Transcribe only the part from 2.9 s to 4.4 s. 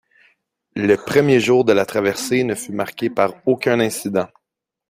par aucun incident.